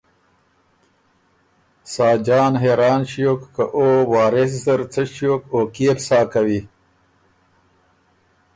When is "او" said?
3.77-3.87, 5.53-5.59